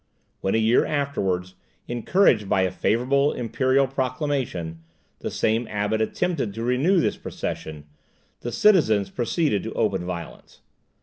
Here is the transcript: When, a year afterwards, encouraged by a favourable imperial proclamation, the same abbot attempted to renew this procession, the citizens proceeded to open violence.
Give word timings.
When, 0.39 0.55
a 0.55 0.57
year 0.57 0.83
afterwards, 0.83 1.53
encouraged 1.87 2.49
by 2.49 2.61
a 2.63 2.71
favourable 2.71 3.31
imperial 3.33 3.85
proclamation, 3.85 4.81
the 5.19 5.29
same 5.29 5.67
abbot 5.67 6.01
attempted 6.01 6.55
to 6.55 6.63
renew 6.63 6.99
this 6.99 7.17
procession, 7.17 7.85
the 8.39 8.51
citizens 8.51 9.11
proceeded 9.11 9.61
to 9.61 9.73
open 9.73 10.03
violence. 10.03 10.61